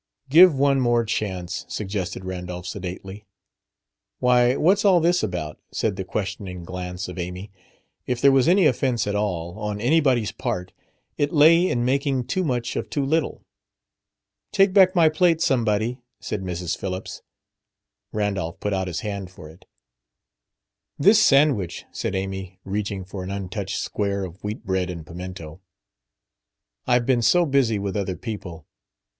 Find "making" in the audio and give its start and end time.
11.85-12.25